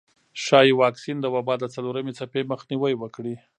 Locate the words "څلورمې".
1.75-2.13